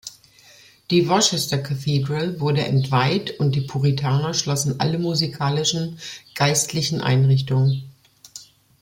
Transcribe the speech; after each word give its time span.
Die 0.89 1.07
Worcester 1.07 1.59
Cathedral 1.59 2.39
wurde 2.39 2.65
entweiht, 2.65 3.39
und 3.39 3.53
die 3.53 3.61
Puritaner 3.61 4.33
schlossen 4.33 4.79
alle 4.79 4.97
musikalischen 4.97 5.99
geistlichen 6.33 7.01
Einrichtungen. 7.01 7.87